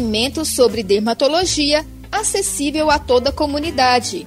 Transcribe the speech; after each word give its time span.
conhecimento 0.00 0.46
sobre 0.46 0.82
dermatologia 0.82 1.84
acessível 2.10 2.90
a 2.90 2.98
toda 2.98 3.28
a 3.28 3.32
comunidade. 3.32 4.26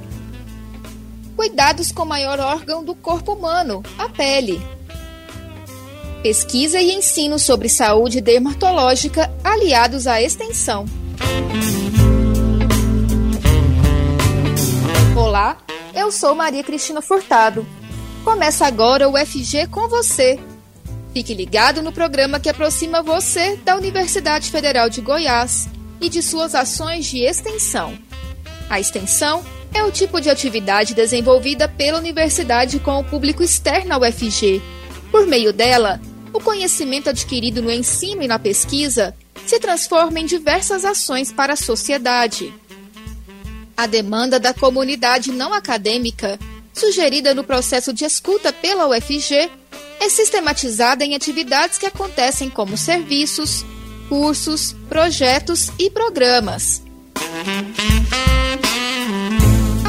Cuidados 1.36 1.92
com 1.92 2.04
o 2.04 2.06
maior 2.06 2.40
órgão 2.40 2.84
do 2.84 2.94
corpo 2.94 3.34
humano, 3.34 3.82
a 3.98 4.08
pele. 4.08 4.62
Pesquisa 6.22 6.80
e 6.80 6.94
ensino 6.94 7.40
sobre 7.40 7.68
saúde 7.68 8.22
dermatológica 8.22 9.34
aliados 9.44 10.06
à 10.06 10.22
extensão. 10.22 10.86
Olá, 15.18 15.58
eu 15.96 16.12
sou 16.12 16.36
Maria 16.36 16.64
Cristina 16.64 17.02
Furtado. 17.02 17.66
Começa 18.24 18.66
agora 18.66 19.10
o 19.10 19.18
FG 19.18 19.68
com 19.68 19.90
você. 19.90 20.40
Fique 21.14 21.34
ligado 21.36 21.84
no 21.84 21.92
programa 21.92 22.40
que 22.40 22.50
aproxima 22.50 23.04
você 23.04 23.56
da 23.58 23.76
Universidade 23.76 24.50
Federal 24.50 24.90
de 24.90 25.00
Goiás 25.00 25.70
e 26.02 26.10
de 26.10 26.24
suas 26.24 26.56
ações 26.56 27.06
de 27.06 27.20
extensão. 27.20 27.96
A 28.68 28.80
extensão 28.80 29.46
é 29.72 29.84
o 29.84 29.92
tipo 29.92 30.20
de 30.20 30.30
atividade 30.30 30.96
desenvolvida 30.96 31.68
pela 31.68 32.00
universidade 32.00 32.80
com 32.80 33.00
o 33.00 33.04
público 33.04 33.44
externo 33.44 33.94
ao 33.94 34.02
UFG. 34.02 34.60
Por 35.12 35.28
meio 35.28 35.54
dela, 35.54 36.02
o 36.34 36.40
conhecimento 36.40 37.10
adquirido 37.10 37.62
no 37.62 37.72
ensino 37.72 38.24
e 38.24 38.28
na 38.28 38.40
pesquisa 38.40 39.16
se 39.46 39.60
transforma 39.60 40.20
em 40.20 40.26
diversas 40.26 40.84
ações 40.84 41.32
para 41.32 41.54
a 41.54 41.58
sociedade. 41.58 42.52
A 43.78 43.86
demanda 43.86 44.40
da 44.40 44.54
comunidade 44.54 45.32
não 45.32 45.54
acadêmica, 45.54 46.40
sugerida 46.74 47.36
no 47.36 47.44
processo 47.44 47.94
de 47.94 48.04
escuta 48.04 48.52
pela 48.52 48.88
UFG, 48.88 49.52
é 50.04 50.10
sistematizada 50.10 51.06
em 51.06 51.16
atividades 51.16 51.78
que 51.78 51.86
acontecem 51.86 52.50
como 52.50 52.76
serviços, 52.76 53.66
cursos, 54.10 54.76
projetos 54.90 55.72
e 55.80 55.90
programas. 55.90 56.84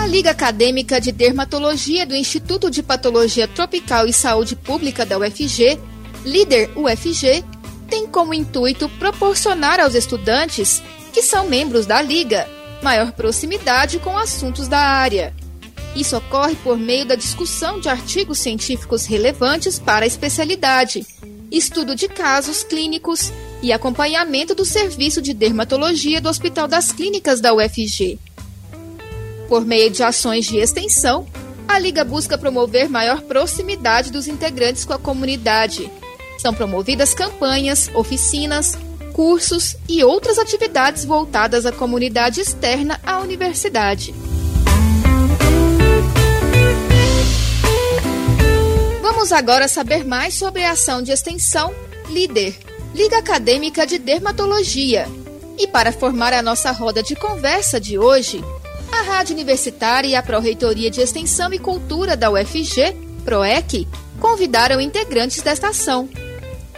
A 0.01 0.07
Liga 0.07 0.31
Acadêmica 0.31 1.01
de 1.01 1.11
Dermatologia 1.11 2.07
do 2.07 2.15
Instituto 2.15 2.71
de 2.71 2.81
Patologia 2.81 3.49
Tropical 3.49 4.07
e 4.07 4.13
Saúde 4.13 4.55
Pública 4.55 5.05
da 5.05 5.19
UFG, 5.19 5.81
líder 6.25 6.71
UFG, 6.77 7.45
tem 7.89 8.07
como 8.07 8.33
intuito 8.33 8.89
proporcionar 8.89 9.81
aos 9.81 9.97
estudantes, 9.97 10.81
que 11.13 11.23
são 11.23 11.49
membros 11.49 11.87
da 11.87 12.01
Liga, 12.01 12.49
maior 12.83 13.11
proximidade 13.11 13.99
com 13.99 14.17
assuntos 14.17 14.69
da 14.69 14.79
área. 14.79 15.35
Isso 15.95 16.17
ocorre 16.17 16.57
por 16.57 16.77
meio 16.77 17.07
da 17.07 17.15
discussão 17.15 17.79
de 17.79 17.89
artigos 17.89 18.39
científicos 18.39 19.07
relevantes 19.07 19.79
para 19.79 20.05
a 20.05 20.09
especialidade, 20.09 21.07
estudo 21.51 21.95
de 21.95 22.09
casos 22.09 22.65
clínicos 22.65 23.33
e 23.63 23.73
acompanhamento 23.73 24.55
do 24.55 24.65
serviço 24.65 25.23
de 25.23 25.33
dermatologia 25.33 26.21
do 26.21 26.29
Hospital 26.29 26.67
das 26.67 26.93
Clínicas 26.93 27.41
da 27.41 27.55
UFG. 27.55 28.19
Por 29.49 29.65
meio 29.65 29.91
de 29.91 30.03
ações 30.03 30.47
de 30.47 30.59
extensão, 30.59 31.27
a 31.69 31.79
Liga 31.79 32.05
busca 32.05 32.37
promover 32.37 32.89
maior 32.89 33.23
proximidade 33.23 34.11
dos 34.11 34.27
integrantes 34.27 34.85
com 34.85 34.93
a 34.93 34.99
comunidade. 34.99 35.91
São 36.39 36.53
promovidas 36.53 37.15
campanhas, 37.15 37.91
oficinas, 37.95 38.77
cursos 39.13 39.77
e 39.89 40.03
outras 40.03 40.39
atividades 40.39 41.05
voltadas 41.05 41.65
à 41.65 41.73
comunidade 41.73 42.41
externa 42.41 43.01
à 43.05 43.19
universidade. 43.21 44.13
Vamos 49.05 49.33
agora 49.33 49.69
saber 49.69 50.03
mais 50.03 50.33
sobre 50.33 50.65
a 50.65 50.71
ação 50.71 51.03
de 51.03 51.13
extensão 51.13 51.75
Líder, 52.09 52.57
Liga 52.95 53.19
Acadêmica 53.19 53.87
de 53.87 53.99
Dermatologia. 53.99 55.07
E 55.59 55.67
para 55.67 55.93
formar 55.93 56.33
a 56.33 56.41
nossa 56.41 56.71
roda 56.73 57.03
de 57.03 57.15
conversa 57.15 57.79
de 57.79 57.99
hoje, 57.99 58.43
a 58.91 59.03
Rádio 59.03 59.35
Universitária 59.35 60.09
e 60.09 60.15
a 60.15 60.23
Pró-Reitoria 60.23 60.91
de 60.91 61.03
Extensão 61.03 61.53
e 61.53 61.59
Cultura 61.59 62.17
da 62.17 62.31
UFG, 62.31 62.97
PROEC, 63.27 63.87
convidaram 64.19 64.81
integrantes 64.81 65.43
desta 65.43 65.69
ação. 65.69 66.09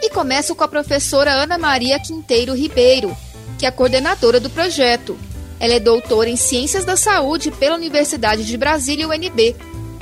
E 0.03 0.11
começo 0.11 0.53
com 0.57 0.65
a 0.65 0.69
professora 0.69 1.31
Ana 1.31 1.57
Maria 1.57 2.01
Quinteiro 2.01 2.57
Ribeiro, 2.57 3.17
que 3.57 3.67
é 3.67 3.71
coordenadora 3.71 4.41
do 4.41 4.51
projeto. 4.51 5.17
Ela 5.61 5.75
é 5.75 5.81
doutora 5.81 6.29
em 6.29 6.35
Ciências 6.35 6.85
da 6.85 6.97
Saúde 6.97 7.53
pela 7.53 7.77
Universidade 7.77 8.45
de 8.45 8.57
Brasília, 8.57 9.07
UNB. 9.07 9.55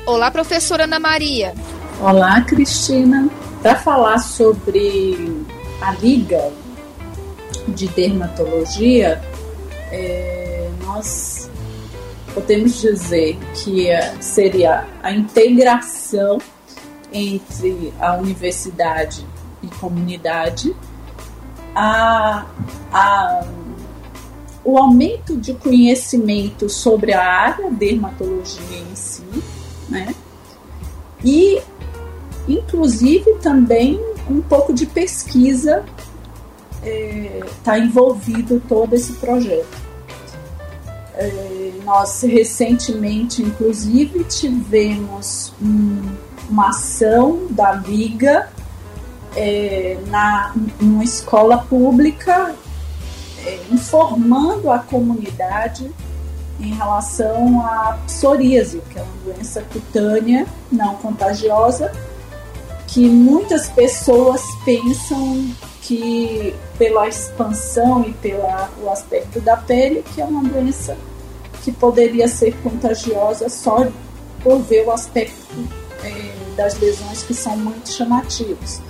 Olá, 0.06 0.30
professora 0.30 0.84
Ana 0.84 0.98
Maria. 0.98 1.54
Olá, 2.00 2.40
Cristina. 2.42 3.30
Para 3.62 3.76
falar 3.76 4.18
sobre 4.18 5.46
a 5.80 5.92
Liga 5.92 6.52
de 7.68 7.86
Dermatologia, 7.88 9.22
é, 9.90 10.68
nós 10.84 11.48
podemos 12.34 12.80
dizer 12.80 13.38
que 13.54 13.88
seria 14.20 14.86
a 15.02 15.12
integração 15.12 16.38
entre 17.12 17.94
a 18.00 18.16
universidade 18.16 19.24
e 19.62 19.68
comunidade, 19.68 20.74
a, 21.74 22.44
a, 22.92 23.46
o 24.64 24.76
aumento 24.76 25.36
de 25.36 25.54
conhecimento 25.54 26.68
sobre 26.68 27.14
a 27.14 27.24
área 27.24 27.70
dermatologia 27.70 28.78
em 28.78 28.96
si, 28.96 29.22
né? 29.88 30.12
E 31.24 31.62
Inclusive 32.48 33.34
também 33.40 34.00
um 34.28 34.40
pouco 34.40 34.72
de 34.72 34.86
pesquisa 34.86 35.84
está 37.58 37.78
é, 37.78 37.80
envolvido 37.80 38.62
todo 38.68 38.94
esse 38.94 39.14
projeto. 39.14 39.84
É, 41.14 41.72
nós 41.84 42.22
recentemente, 42.22 43.42
inclusive, 43.42 44.24
tivemos 44.24 45.52
um, 45.62 46.02
uma 46.50 46.70
ação 46.70 47.46
da 47.50 47.72
Liga 47.72 48.48
é, 49.36 49.98
na, 50.08 50.52
numa 50.80 51.04
escola 51.04 51.58
pública 51.58 52.54
é, 53.44 53.60
informando 53.70 54.70
a 54.70 54.78
comunidade 54.78 55.90
em 56.60 56.74
relação 56.74 57.60
à 57.60 57.98
psoríase, 58.06 58.80
que 58.90 58.98
é 58.98 59.02
uma 59.02 59.34
doença 59.34 59.62
cutânea 59.72 60.46
não 60.70 60.94
contagiosa 60.96 61.92
que 62.94 63.08
muitas 63.08 63.68
pessoas 63.70 64.40
pensam 64.64 65.50
que 65.82 66.54
pela 66.78 67.08
expansão 67.08 68.04
e 68.04 68.12
pelo 68.12 68.88
aspecto 68.88 69.40
da 69.40 69.56
pele, 69.56 70.04
que 70.14 70.20
é 70.20 70.24
uma 70.24 70.44
doença 70.44 70.96
que 71.64 71.72
poderia 71.72 72.28
ser 72.28 72.54
contagiosa 72.62 73.48
só 73.48 73.88
por 74.44 74.60
ver 74.60 74.86
o 74.86 74.92
aspecto 74.92 75.56
é, 76.04 76.54
das 76.54 76.78
lesões 76.78 77.24
que 77.24 77.34
são 77.34 77.56
muito 77.56 77.88
chamativos. 77.88 78.80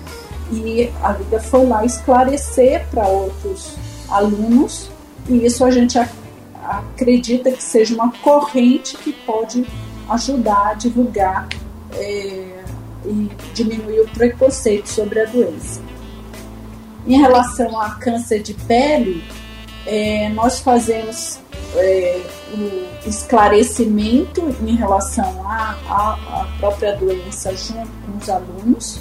E 0.53 0.93
a 1.03 1.13
Liga 1.13 1.41
foi 1.41 1.65
lá 1.65 1.83
esclarecer 1.83 2.87
para 2.91 3.09
outros 3.09 3.75
alunos, 4.11 4.91
e 5.31 5.47
isso 5.47 5.65
a 5.65 5.71
gente 5.71 5.99
acredita 6.63 7.51
que 7.51 7.63
seja 7.63 7.95
uma 7.95 8.13
corrente 8.19 8.99
que 8.99 9.15
pode 9.15 9.67
ajudar 10.11 10.73
a 10.73 10.75
divulgar 10.75 11.49
é, 11.95 12.54
e 13.05 13.31
diminuir 13.53 14.01
o 14.01 14.09
preconceito 14.09 14.89
sobre 14.89 15.21
a 15.21 15.25
doença. 15.27 15.81
Em 17.07 17.21
relação 17.21 17.79
a 17.79 17.91
câncer 17.97 18.43
de 18.43 18.55
pele, 18.55 19.23
é, 19.87 20.29
nós 20.31 20.61
fazemos 20.61 21.39
é, 21.77 22.23
o 22.55 23.09
esclarecimento 23.09 24.41
em 24.67 24.77
relação 24.77 25.47
à 25.47 26.49
própria 26.59 26.97
doença 26.97 27.55
junto 27.55 27.91
com 28.07 28.19
os 28.19 28.29
alunos, 28.29 29.01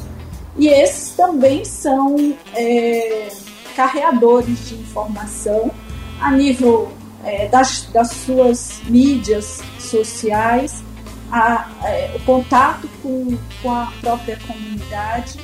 e 0.58 0.68
esses 0.68 1.16
também 1.16 1.64
são 1.66 2.36
é, 2.54 3.30
carreadores 3.76 4.70
de 4.70 4.76
informação 4.76 5.72
a 6.20 6.32
nível 6.32 6.92
é, 7.24 7.48
das, 7.48 7.88
das 7.94 8.12
suas 8.12 8.82
mídias 8.84 9.62
sociais 9.80 10.84
a, 11.34 11.68
a, 11.82 11.90
é, 11.90 12.12
o 12.16 12.20
contato 12.20 12.88
com, 13.02 13.36
com 13.62 13.72
a 13.72 13.92
própria 14.00 14.38
comunidade 14.46 15.40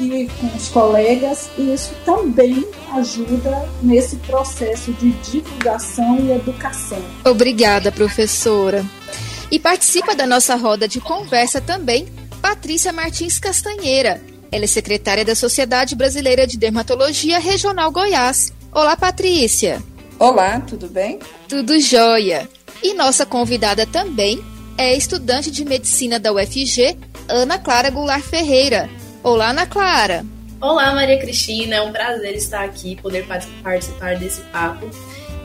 e 0.00 0.28
com 0.40 0.46
os 0.56 0.68
colegas, 0.68 1.50
e 1.58 1.74
isso 1.74 1.94
também 2.04 2.66
ajuda 2.94 3.68
nesse 3.82 4.16
processo 4.16 4.92
de 4.94 5.10
divulgação 5.12 6.18
e 6.20 6.32
educação. 6.32 7.02
Obrigada, 7.24 7.92
professora. 7.92 8.84
E 9.50 9.58
participa 9.58 10.14
da 10.14 10.26
nossa 10.26 10.56
roda 10.56 10.88
de 10.88 11.00
conversa 11.00 11.60
também 11.60 12.06
Patrícia 12.40 12.92
Martins 12.92 13.38
Castanheira. 13.38 14.20
Ela 14.50 14.64
é 14.64 14.68
secretária 14.68 15.24
da 15.24 15.34
Sociedade 15.34 15.94
Brasileira 15.94 16.46
de 16.46 16.56
Dermatologia 16.56 17.38
Regional 17.38 17.90
Goiás. 17.90 18.52
Olá, 18.72 18.96
Patrícia. 18.96 19.82
Olá, 20.18 20.60
tudo 20.60 20.88
bem? 20.88 21.18
Tudo 21.48 21.78
jóia. 21.78 22.48
E 22.82 22.94
nossa 22.94 23.26
convidada 23.26 23.86
também 23.86 24.42
é 24.78 24.94
estudante 24.94 25.50
de 25.50 25.64
medicina 25.64 26.18
da 26.18 26.32
UFG, 26.32 26.98
Ana 27.28 27.58
Clara 27.58 27.90
Goulart 27.90 28.22
Ferreira. 28.22 28.90
Olá, 29.22 29.50
Ana 29.50 29.66
Clara. 29.66 30.24
Olá, 30.60 30.94
Maria 30.94 31.18
Cristina, 31.18 31.76
é 31.76 31.82
um 31.82 31.92
prazer 31.92 32.34
estar 32.34 32.64
aqui, 32.64 32.96
poder 32.96 33.26
participar 33.26 34.16
desse 34.16 34.40
papo 34.52 34.88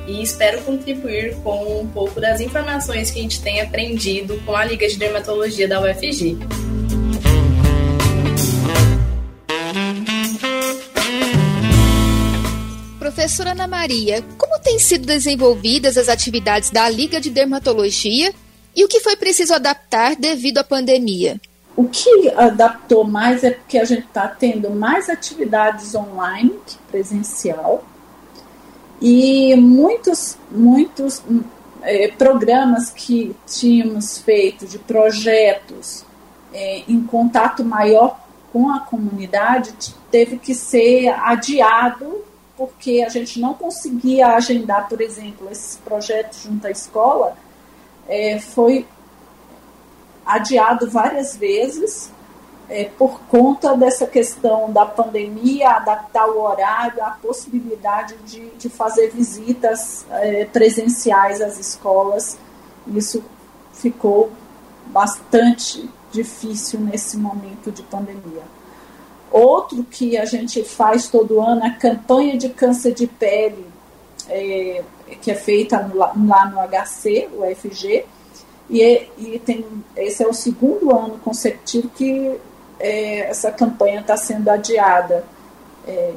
e 0.08 0.22
espero 0.22 0.62
contribuir 0.64 1.36
com 1.44 1.82
um 1.82 1.88
pouco 1.88 2.20
das 2.20 2.42
informações 2.42 3.10
que 3.12 3.20
a 3.20 3.22
gente 3.22 3.42
tem 3.42 3.62
aprendido 3.62 4.38
com 4.46 4.56
a 4.56 4.66
Liga 4.66 4.88
de 4.88 4.98
Dermatologia 4.98 5.68
da 5.68 5.82
UFG. 5.82 6.38
Professora 13.00 13.52
Ana 13.52 13.68
Maria, 13.68 14.24
como 14.38 14.60
têm 14.60 14.80
sido 14.80 15.06
desenvolvidas 15.06 15.98
as 15.98 16.10
atividades 16.10 16.70
da 16.70 16.90
Liga 16.90 17.22
de 17.22 17.30
Dermatologia 17.30 18.34
e 18.76 18.84
o 18.84 18.88
que 18.88 19.00
foi 19.00 19.16
preciso 19.16 19.54
adaptar 19.54 20.16
devido 20.16 20.60
à 20.60 20.64
pandemia? 20.64 21.40
O 21.76 21.86
que 21.86 22.30
adaptou 22.36 23.04
mais 23.04 23.44
é 23.44 23.52
porque 23.52 23.78
a 23.78 23.86
gente 23.86 24.06
está 24.06 24.28
tendo 24.28 24.70
mais 24.70 25.10
atividades 25.10 25.96
online 25.96 26.60
que 26.66 26.78
presencial 26.90 27.84
e 29.02 29.56
muitos, 29.56 30.38
muitos 30.52 31.24
é, 31.82 32.10
programas 32.10 32.92
que 32.92 33.36
tínhamos 33.48 34.20
feito 34.20 34.68
de 34.68 34.78
projetos 34.78 36.06
é, 36.54 36.84
em 36.88 37.02
contato 37.02 37.64
maior 37.64 38.20
com 38.52 38.70
a 38.70 38.82
comunidade 38.82 39.74
teve 40.12 40.38
que 40.38 40.54
ser 40.54 41.08
adiado 41.10 42.24
porque 42.58 43.04
a 43.04 43.10
gente 43.10 43.40
não 43.40 43.56
conseguia 43.56 44.28
agendar, 44.36 44.88
por 44.88 45.02
exemplo, 45.02 45.50
esses 45.50 45.78
projetos 45.78 46.44
junto 46.44 46.68
à 46.68 46.70
escola, 46.70 47.36
é, 48.08 48.40
foi 48.40 48.86
adiado 50.26 50.90
várias 50.90 51.36
vezes 51.36 52.12
é, 52.72 52.86
por 52.86 53.20
conta 53.24 53.76
dessa 53.76 54.08
questão 54.08 54.72
da 54.72 54.86
pandemia, 54.86 55.72
adaptar 55.72 56.26
o 56.28 56.42
horário, 56.42 57.04
a 57.04 57.10
possibilidade 57.10 58.16
de, 58.26 58.50
de 58.52 58.70
fazer 58.70 59.10
visitas 59.10 60.06
é, 60.10 60.46
presenciais 60.46 61.42
às 61.42 61.60
escolas. 61.60 62.38
Isso 62.88 63.22
ficou 63.74 64.32
bastante 64.88 65.90
difícil 66.14 66.80
nesse 66.80 67.18
momento 67.18 67.72
de 67.72 67.84
pandemia. 67.84 68.44
Outro 69.30 69.84
que 69.84 70.18
a 70.18 70.24
gente 70.24 70.64
faz 70.64 71.10
todo 71.10 71.42
ano 71.42 71.66
é 71.66 71.68
a 71.68 71.76
campanha 71.76 72.38
de 72.38 72.50
câncer 72.50 72.94
de 72.94 73.06
pele, 73.06 73.66
é, 74.30 74.82
que 75.22 75.32
é 75.32 75.36
feita 75.36 75.90
lá 75.94 76.14
no 76.46 76.60
HC, 76.68 77.30
o 77.34 77.44
FG, 77.56 78.06
e, 78.70 78.82
é, 78.82 79.10
e 79.18 79.40
tem, 79.40 79.66
esse 79.98 80.24
é 80.24 80.28
o 80.28 80.34
segundo 80.34 80.96
ano 80.96 81.20
consecutivo 81.20 81.90
que 81.90 82.40
é, 82.80 83.30
essa 83.30 83.52
campanha 83.52 84.00
está 84.00 84.16
sendo 84.16 84.50
adiada. 84.50 85.26
É, 85.86 86.14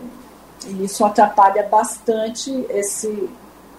e 0.67 0.85
isso 0.85 1.05
atrapalha 1.05 1.65
bastante 1.65 2.51
esse, 2.71 3.29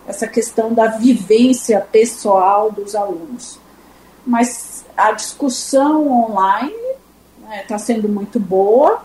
essa 0.06 0.28
questão 0.28 0.74
da 0.74 0.88
vivência 0.88 1.80
pessoal 1.80 2.72
dos 2.72 2.96
alunos. 2.96 3.60
Mas 4.26 4.84
a 4.98 5.12
discussão 5.12 6.26
online 6.26 6.74
está 6.74 7.50
né, 7.50 7.66
tá 7.68 7.78
sendo 7.78 8.10
muito 8.10 8.40
boa, 8.40 9.04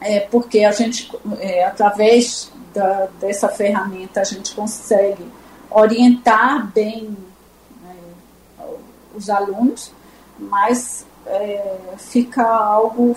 é, 0.00 0.20
porque 0.20 0.64
a 0.64 0.72
gente, 0.72 1.10
é, 1.38 1.64
através 1.64 2.52
da, 2.74 3.08
dessa 3.20 3.48
ferramenta, 3.48 4.20
a 4.20 4.24
gente 4.24 4.54
consegue 4.54 5.24
orientar 5.70 6.70
bem 6.72 7.16
os 9.14 9.30
alunos, 9.30 9.92
mas 10.38 11.06
é, 11.26 11.76
fica 11.98 12.44
algo 12.44 13.16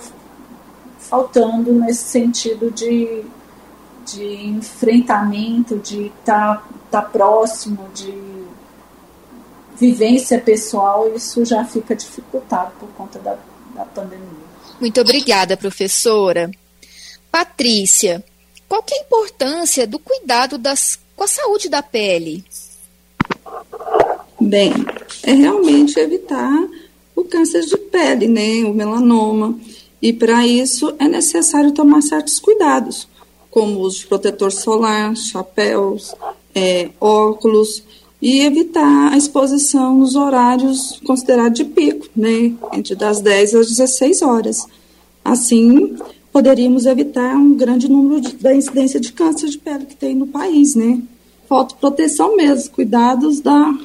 faltando 0.98 1.72
nesse 1.72 2.04
sentido 2.04 2.70
de, 2.70 3.24
de 4.06 4.46
enfrentamento, 4.46 5.78
de 5.78 6.06
estar 6.06 6.56
tá, 6.56 6.64
tá 6.90 7.02
próximo, 7.02 7.88
de 7.94 8.28
vivência 9.76 10.40
pessoal, 10.40 11.12
isso 11.14 11.44
já 11.44 11.64
fica 11.64 11.94
dificultado 11.94 12.72
por 12.80 12.88
conta 12.90 13.18
da, 13.18 13.36
da 13.74 13.84
pandemia. 13.84 14.48
Muito 14.80 15.00
obrigada, 15.00 15.56
professora. 15.56 16.50
Patrícia, 17.30 18.24
qual 18.68 18.84
é 18.90 18.94
a 18.94 19.02
importância 19.02 19.86
do 19.86 19.98
cuidado 19.98 20.58
das, 20.58 20.98
com 21.16 21.24
a 21.24 21.28
saúde 21.28 21.68
da 21.68 21.82
pele? 21.82 22.44
Bem, 24.40 24.72
é 25.22 25.32
realmente 25.32 25.98
evitar 25.98 26.68
o 27.16 27.24
câncer 27.24 27.62
de 27.62 27.76
pele, 27.76 28.28
né, 28.28 28.64
o 28.64 28.74
melanoma. 28.74 29.58
E 30.00 30.12
para 30.12 30.46
isso 30.46 30.94
é 30.98 31.08
necessário 31.08 31.72
tomar 31.72 32.02
certos 32.02 32.38
cuidados, 32.38 33.08
como 33.50 33.80
uso 33.80 34.00
de 34.00 34.06
protetor 34.06 34.52
solar, 34.52 35.16
chapéus, 35.16 36.14
é, 36.54 36.90
óculos 37.00 37.82
e 38.20 38.40
evitar 38.40 39.12
a 39.12 39.16
exposição 39.16 39.96
nos 39.96 40.14
horários 40.14 41.00
considerados 41.04 41.58
de 41.58 41.64
pico, 41.64 42.06
né, 42.14 42.54
entre 42.72 42.94
das 42.94 43.20
10 43.20 43.54
às 43.54 43.68
16 43.68 44.22
horas. 44.22 44.66
Assim, 45.24 45.96
poderíamos 46.38 46.86
evitar 46.86 47.34
um 47.34 47.56
grande 47.56 47.90
número 47.90 48.20
de, 48.20 48.36
da 48.36 48.54
incidência 48.54 49.00
de 49.00 49.12
câncer 49.12 49.48
de 49.48 49.58
pele 49.58 49.86
que 49.86 49.96
tem 49.96 50.14
no 50.14 50.28
país, 50.28 50.76
né? 50.76 51.02
Falta 51.48 51.74
proteção 51.74 52.36
mesmo, 52.36 52.70
cuidados 52.70 53.40
da 53.40 53.76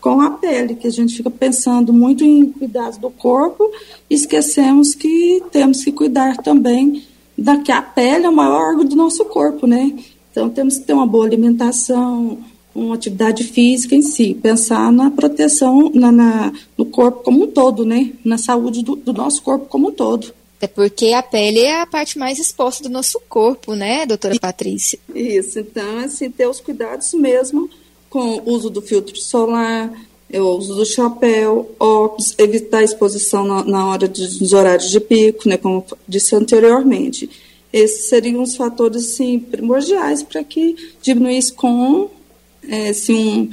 com 0.00 0.20
a 0.20 0.30
pele, 0.30 0.76
que 0.76 0.86
a 0.86 0.90
gente 0.90 1.16
fica 1.16 1.28
pensando 1.28 1.92
muito 1.92 2.22
em 2.22 2.52
cuidados 2.52 2.96
do 2.96 3.10
corpo 3.10 3.68
e 4.08 4.14
esquecemos 4.14 4.94
que 4.94 5.42
temos 5.50 5.82
que 5.82 5.90
cuidar 5.90 6.36
também 6.36 7.02
da 7.36 7.56
que 7.56 7.72
a 7.72 7.82
pele 7.82 8.24
é 8.24 8.28
o 8.28 8.32
maior 8.32 8.68
órgão 8.68 8.84
do 8.84 8.94
nosso 8.94 9.24
corpo, 9.24 9.66
né? 9.66 9.92
Então 10.30 10.48
temos 10.48 10.76
que 10.76 10.84
ter 10.84 10.92
uma 10.92 11.08
boa 11.08 11.26
alimentação, 11.26 12.38
uma 12.72 12.94
atividade 12.94 13.42
física 13.42 13.96
em 13.96 14.02
si, 14.02 14.32
pensar 14.32 14.92
na 14.92 15.10
proteção 15.10 15.90
na, 15.92 16.12
na 16.12 16.52
no 16.78 16.86
corpo 16.86 17.24
como 17.24 17.42
um 17.42 17.46
todo, 17.48 17.84
né? 17.84 18.12
Na 18.24 18.38
saúde 18.38 18.84
do, 18.84 18.94
do 18.94 19.12
nosso 19.12 19.42
corpo 19.42 19.66
como 19.66 19.88
um 19.88 19.92
todo. 19.92 20.32
É 20.60 20.66
porque 20.66 21.12
a 21.12 21.22
pele 21.22 21.60
é 21.60 21.82
a 21.82 21.86
parte 21.86 22.18
mais 22.18 22.38
exposta 22.38 22.82
do 22.82 22.88
nosso 22.88 23.20
corpo, 23.28 23.74
né, 23.74 24.06
doutora 24.06 24.38
Patrícia? 24.40 24.98
Isso, 25.14 25.58
então, 25.58 25.98
assim, 25.98 26.30
ter 26.30 26.46
os 26.46 26.60
cuidados 26.60 27.12
mesmo 27.12 27.68
com 28.08 28.38
o 28.38 28.50
uso 28.50 28.70
do 28.70 28.80
filtro 28.80 29.16
solar, 29.16 29.92
o 30.32 30.56
uso 30.56 30.74
do 30.74 30.84
chapéu, 30.86 31.74
óculos, 31.78 32.34
evitar 32.38 32.78
a 32.78 32.84
exposição 32.84 33.44
na, 33.44 33.64
na 33.64 33.86
hora 33.88 34.08
de, 34.08 34.38
dos 34.38 34.52
horários 34.52 34.90
de 34.90 35.00
pico, 35.00 35.48
né, 35.48 35.56
como 35.56 35.84
disse 36.08 36.34
anteriormente. 36.34 37.28
Esses 37.72 38.08
seriam 38.08 38.42
os 38.42 38.56
fatores 38.56 39.04
assim, 39.04 39.38
primordiais 39.38 40.22
para 40.22 40.42
que 40.42 40.74
diminuísse 41.02 41.52
com 41.52 42.10
é, 42.68 42.88
assim, 42.88 43.14
um, 43.14 43.50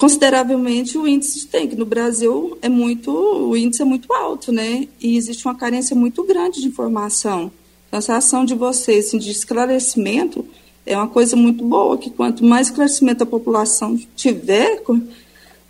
consideravelmente 0.00 0.96
o 0.96 1.06
índice 1.06 1.40
de 1.40 1.48
dengue. 1.48 1.76
No 1.76 1.84
Brasil 1.84 2.56
é 2.62 2.70
muito, 2.70 3.12
o 3.12 3.54
índice 3.54 3.82
é 3.82 3.84
muito 3.84 4.10
alto, 4.14 4.50
né? 4.50 4.88
E 4.98 5.14
existe 5.14 5.44
uma 5.44 5.54
carência 5.54 5.94
muito 5.94 6.24
grande 6.24 6.62
de 6.62 6.68
informação. 6.68 7.52
Então, 7.86 7.98
essa 7.98 8.16
ação 8.16 8.46
de 8.46 8.54
vocês 8.54 9.08
assim, 9.08 9.18
de 9.18 9.30
esclarecimento 9.30 10.42
é 10.86 10.96
uma 10.96 11.06
coisa 11.06 11.36
muito 11.36 11.62
boa, 11.62 11.98
que 11.98 12.08
quanto 12.08 12.42
mais 12.42 12.68
esclarecimento 12.68 13.24
a 13.24 13.26
população 13.26 14.00
tiver, 14.16 14.80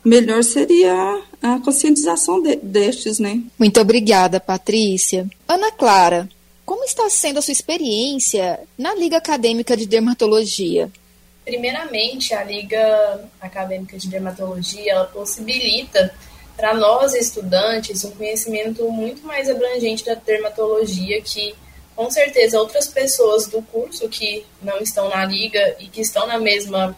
melhor 0.04 0.44
seria 0.44 1.20
a 1.42 1.58
conscientização 1.58 2.40
de, 2.40 2.54
destes, 2.54 3.18
né? 3.18 3.42
Muito 3.58 3.80
obrigada, 3.80 4.38
Patrícia. 4.38 5.28
Ana 5.48 5.72
Clara, 5.72 6.28
como 6.64 6.84
está 6.84 7.10
sendo 7.10 7.40
a 7.40 7.42
sua 7.42 7.50
experiência 7.50 8.60
na 8.78 8.94
Liga 8.94 9.16
Acadêmica 9.16 9.76
de 9.76 9.86
Dermatologia? 9.86 10.88
Primeiramente, 11.44 12.34
a 12.34 12.44
Liga 12.44 13.28
Acadêmica 13.40 13.98
de 13.98 14.08
Dermatologia 14.08 14.92
ela 14.92 15.06
possibilita 15.06 16.14
para 16.56 16.74
nós 16.74 17.14
estudantes 17.14 18.04
um 18.04 18.10
conhecimento 18.10 18.88
muito 18.90 19.26
mais 19.26 19.48
abrangente 19.48 20.04
da 20.04 20.14
dermatologia 20.14 21.20
que 21.22 21.54
com 21.96 22.10
certeza 22.10 22.60
outras 22.60 22.86
pessoas 22.86 23.46
do 23.46 23.62
curso 23.62 24.08
que 24.08 24.44
não 24.62 24.78
estão 24.78 25.08
na 25.08 25.24
liga 25.24 25.76
e 25.78 25.86
que 25.86 26.00
estão 26.00 26.26
na 26.26 26.38
mesma 26.38 26.96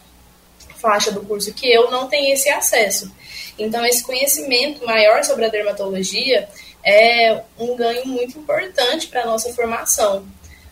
faixa 0.77 1.13
do 1.13 1.21
curso 1.23 1.55
que 1.55 1.73
eu 1.73 1.91
não 1.91 2.09
têm 2.09 2.33
esse 2.33 2.49
acesso. 2.51 3.11
Então, 3.57 3.85
esse 3.87 4.03
conhecimento 4.03 4.85
maior 4.85 5.23
sobre 5.25 5.45
a 5.45 5.49
dermatologia 5.49 6.49
é 6.85 7.43
um 7.57 7.77
ganho 7.77 8.07
muito 8.07 8.39
importante 8.39 9.07
para 9.07 9.23
a 9.23 9.27
nossa 9.27 9.53
formação. 9.53 10.27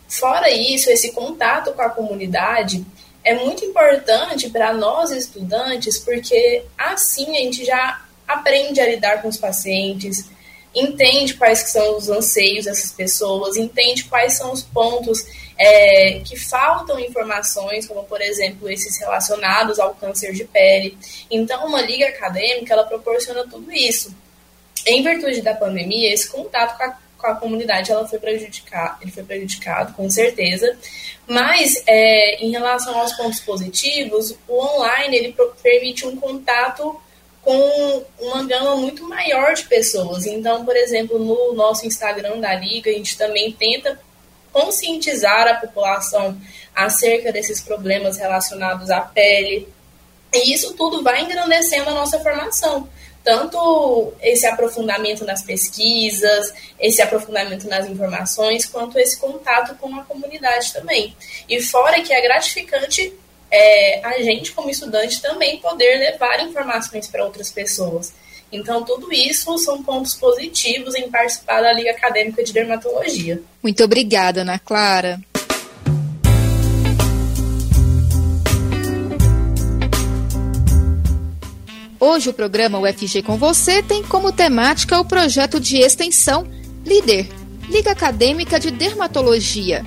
Fora 0.07 0.49
isso, 0.49 0.89
esse 0.89 1.13
contato 1.13 1.71
com 1.71 1.81
a 1.81 1.89
comunidade 1.89 2.85
é 3.23 3.35
muito 3.35 3.63
importante 3.63 4.49
para 4.49 4.73
nós 4.73 5.11
estudantes, 5.11 5.99
porque 5.99 6.63
assim 6.77 7.37
a 7.37 7.41
gente 7.41 7.63
já 7.63 8.01
aprende 8.27 8.79
a 8.79 8.87
lidar 8.87 9.21
com 9.21 9.27
os 9.27 9.37
pacientes, 9.37 10.29
entende 10.73 11.33
quais 11.33 11.59
são 11.69 11.97
os 11.97 12.09
anseios 12.09 12.65
dessas 12.65 12.91
pessoas, 12.91 13.57
entende 13.57 14.05
quais 14.05 14.33
são 14.33 14.51
os 14.51 14.63
pontos 14.63 15.25
é, 15.57 16.21
que 16.25 16.37
faltam 16.37 16.99
informações, 16.99 17.85
como 17.85 18.03
por 18.05 18.21
exemplo 18.21 18.69
esses 18.69 18.97
relacionados 18.99 19.79
ao 19.79 19.93
câncer 19.93 20.33
de 20.33 20.45
pele. 20.45 20.97
Então, 21.29 21.67
uma 21.67 21.81
liga 21.81 22.07
acadêmica 22.07 22.73
ela 22.73 22.85
proporciona 22.85 23.43
tudo 23.47 23.71
isso. 23.71 24.15
Em 24.87 25.03
virtude 25.03 25.41
da 25.41 25.53
pandemia, 25.53 26.11
esse 26.11 26.27
contato 26.27 26.77
com 26.77 26.83
a, 26.83 26.97
a 27.27 27.35
comunidade 27.35 27.91
ela 27.91 28.07
foi 28.07 28.19
prejudicada, 28.19 28.97
ele 29.01 29.11
foi 29.11 29.23
prejudicado, 29.23 29.93
com 29.93 30.09
certeza. 30.09 30.77
Mas 31.27 31.81
é, 31.87 32.43
em 32.43 32.51
relação 32.51 32.97
aos 32.99 33.13
pontos 33.13 33.39
positivos, 33.39 34.35
o 34.47 34.59
online 34.59 35.17
ele 35.17 35.35
permite 35.61 36.05
um 36.05 36.15
contato 36.15 36.99
com 37.41 38.03
uma 38.19 38.43
gama 38.43 38.75
muito 38.75 39.07
maior 39.07 39.53
de 39.53 39.63
pessoas. 39.63 40.25
Então, 40.25 40.63
por 40.63 40.75
exemplo, 40.75 41.17
no 41.17 41.53
nosso 41.53 41.87
Instagram 41.87 42.39
da 42.39 42.53
Liga, 42.53 42.89
a 42.89 42.93
gente 42.93 43.17
também 43.17 43.51
tenta 43.51 43.99
conscientizar 44.51 45.47
a 45.47 45.55
população 45.55 46.37
acerca 46.75 47.31
desses 47.31 47.61
problemas 47.61 48.17
relacionados 48.17 48.89
à 48.89 49.01
pele. 49.01 49.67
E 50.33 50.53
isso 50.53 50.73
tudo 50.75 51.03
vai 51.03 51.21
engrandecendo 51.23 51.89
a 51.89 51.93
nossa 51.93 52.19
formação. 52.19 52.87
Tanto 53.23 54.13
esse 54.21 54.45
aprofundamento 54.47 55.23
nas 55.23 55.43
pesquisas, 55.43 56.53
esse 56.79 57.01
aprofundamento 57.01 57.67
nas 57.67 57.85
informações, 57.85 58.65
quanto 58.65 58.97
esse 58.97 59.19
contato 59.19 59.75
com 59.75 59.95
a 59.95 60.03
comunidade 60.03 60.73
também. 60.73 61.15
E 61.47 61.61
fora 61.61 62.01
que 62.01 62.13
é 62.13 62.21
gratificante 62.21 63.13
é, 63.51 64.03
a 64.05 64.21
gente, 64.21 64.53
como 64.53 64.69
estudante, 64.69 65.21
também 65.21 65.59
poder 65.59 65.97
levar 65.99 66.39
informações 66.41 67.07
para 67.07 67.25
outras 67.25 67.51
pessoas. 67.51 68.13
Então, 68.51 68.83
tudo 68.83 69.11
isso 69.13 69.57
são 69.59 69.81
pontos 69.83 70.13
positivos 70.13 70.95
em 70.95 71.09
participar 71.09 71.61
da 71.61 71.71
Liga 71.71 71.91
Acadêmica 71.91 72.43
de 72.43 72.51
Dermatologia. 72.51 73.41
Muito 73.63 73.83
obrigada, 73.83 74.41
Ana 74.41 74.59
Clara. 74.59 75.19
Hoje 82.03 82.31
o 82.31 82.33
programa 82.33 82.79
UFG 82.79 83.21
com 83.21 83.37
você 83.37 83.83
tem 83.83 84.01
como 84.01 84.31
temática 84.31 84.99
o 84.99 85.05
projeto 85.05 85.59
de 85.59 85.77
extensão 85.77 86.47
Líder, 86.83 87.29
Liga 87.69 87.91
Acadêmica 87.91 88.59
de 88.59 88.71
Dermatologia. 88.71 89.85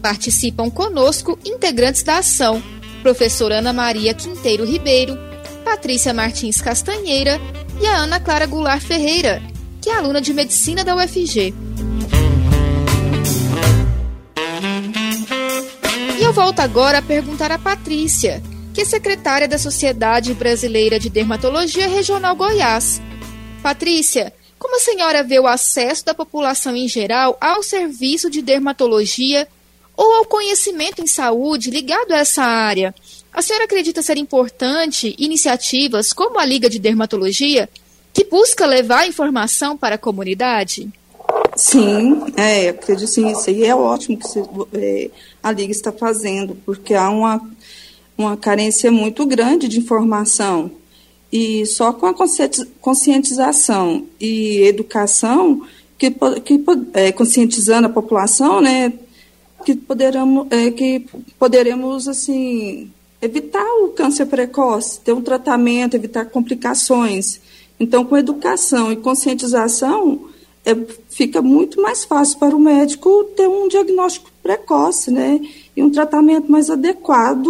Participam 0.00 0.70
conosco 0.70 1.36
integrantes 1.44 2.04
da 2.04 2.18
ação, 2.18 2.62
professora 3.02 3.58
Ana 3.58 3.72
Maria 3.72 4.14
Quinteiro 4.14 4.64
Ribeiro, 4.64 5.18
Patrícia 5.64 6.14
Martins 6.14 6.62
Castanheira 6.62 7.40
e 7.80 7.86
a 7.88 7.96
Ana 7.96 8.20
Clara 8.20 8.46
Goulart 8.46 8.80
Ferreira, 8.80 9.42
que 9.82 9.90
é 9.90 9.96
aluna 9.96 10.20
de 10.20 10.32
medicina 10.32 10.84
da 10.84 10.94
UFG. 10.94 11.52
E 16.20 16.22
eu 16.22 16.32
volto 16.32 16.60
agora 16.60 16.98
a 16.98 17.02
perguntar 17.02 17.50
a 17.50 17.58
Patrícia, 17.58 18.40
que 18.78 18.82
é 18.82 18.84
secretária 18.84 19.48
da 19.48 19.58
Sociedade 19.58 20.32
Brasileira 20.34 21.00
de 21.00 21.10
Dermatologia 21.10 21.88
Regional 21.88 22.36
Goiás. 22.36 23.02
Patrícia, 23.60 24.32
como 24.56 24.76
a 24.76 24.78
senhora 24.78 25.24
vê 25.24 25.40
o 25.40 25.48
acesso 25.48 26.04
da 26.04 26.14
população 26.14 26.76
em 26.76 26.86
geral 26.86 27.36
ao 27.40 27.60
serviço 27.60 28.30
de 28.30 28.40
dermatologia 28.40 29.48
ou 29.96 30.14
ao 30.14 30.26
conhecimento 30.26 31.02
em 31.02 31.08
saúde 31.08 31.72
ligado 31.72 32.12
a 32.12 32.18
essa 32.18 32.44
área? 32.44 32.94
A 33.32 33.42
senhora 33.42 33.64
acredita 33.64 34.00
ser 34.00 34.16
importante 34.16 35.12
iniciativas 35.18 36.12
como 36.12 36.38
a 36.38 36.44
Liga 36.44 36.70
de 36.70 36.78
Dermatologia, 36.78 37.68
que 38.12 38.26
busca 38.26 38.64
levar 38.64 39.08
informação 39.08 39.76
para 39.76 39.96
a 39.96 39.98
comunidade? 39.98 40.88
Sim, 41.56 42.32
é, 42.36 42.68
acredito 42.68 43.08
sim, 43.08 43.28
isso 43.32 43.50
aí 43.50 43.64
é 43.64 43.74
ótimo 43.74 44.16
que 44.16 44.28
se, 44.28 44.40
é, 44.72 45.10
a 45.42 45.50
Liga 45.50 45.72
está 45.72 45.90
fazendo, 45.90 46.56
porque 46.64 46.94
há 46.94 47.10
uma, 47.10 47.40
uma 48.18 48.36
carência 48.36 48.90
muito 48.90 49.24
grande 49.24 49.68
de 49.68 49.78
informação. 49.78 50.70
E 51.32 51.64
só 51.66 51.92
com 51.92 52.06
a 52.06 52.14
conscientização 52.80 54.04
e 54.20 54.62
educação, 54.62 55.62
que, 55.96 56.10
que 56.44 56.64
é, 56.94 57.12
conscientizando 57.12 57.86
a 57.86 57.90
população, 57.90 58.60
né, 58.60 58.92
que 59.64 59.76
poderemos, 59.76 60.46
é, 60.50 60.70
que 60.70 61.06
poderemos 61.38 62.08
assim, 62.08 62.90
evitar 63.20 63.66
o 63.82 63.88
câncer 63.88 64.26
precoce, 64.26 65.00
ter 65.00 65.12
um 65.12 65.22
tratamento, 65.22 65.94
evitar 65.94 66.24
complicações. 66.26 67.40
Então, 67.78 68.04
com 68.04 68.16
educação 68.16 68.90
e 68.90 68.96
conscientização, 68.96 70.28
é, 70.64 70.74
fica 71.08 71.40
muito 71.40 71.80
mais 71.80 72.04
fácil 72.04 72.38
para 72.38 72.56
o 72.56 72.60
médico 72.60 73.24
ter 73.36 73.48
um 73.48 73.68
diagnóstico 73.68 74.30
precoce, 74.42 75.10
né? 75.10 75.40
E 75.76 75.82
um 75.82 75.90
tratamento 75.90 76.50
mais 76.50 76.70
adequado, 76.70 77.46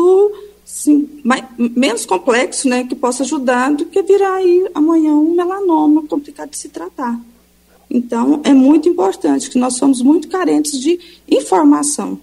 sim, 0.68 1.08
mais, 1.24 1.42
menos 1.56 2.04
complexo, 2.04 2.68
né? 2.68 2.84
Que 2.84 2.94
possa 2.94 3.22
ajudar 3.22 3.72
do 3.72 3.86
que 3.86 4.02
virar 4.02 4.34
aí 4.34 4.68
amanhã 4.74 5.12
um 5.14 5.34
melanoma 5.34 6.06
complicado 6.06 6.50
de 6.50 6.58
se 6.58 6.68
tratar. 6.68 7.18
Então, 7.90 8.42
é 8.44 8.52
muito 8.52 8.86
importante 8.86 9.48
que 9.48 9.58
nós 9.58 9.76
somos 9.76 10.02
muito 10.02 10.28
carentes 10.28 10.78
de 10.78 11.00
informação. 11.26 12.20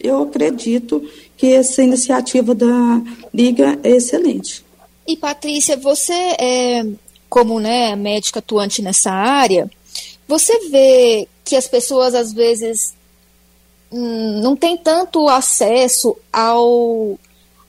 Eu 0.00 0.22
acredito 0.22 1.06
que 1.36 1.48
essa 1.52 1.82
iniciativa 1.82 2.54
da 2.54 3.02
Liga 3.32 3.78
é 3.82 3.90
excelente. 3.90 4.64
E 5.06 5.14
Patrícia, 5.14 5.76
você 5.76 6.14
é, 6.40 6.86
como 7.28 7.60
né, 7.60 7.94
médica 7.94 8.38
atuante 8.38 8.80
nessa 8.80 9.12
área, 9.12 9.70
você 10.26 10.70
vê 10.70 11.28
que 11.44 11.54
as 11.56 11.68
pessoas 11.68 12.14
às 12.14 12.32
vezes 12.32 12.94
hum, 13.92 14.40
não 14.40 14.56
têm 14.56 14.78
tanto 14.78 15.28
acesso 15.28 16.16
ao 16.32 17.18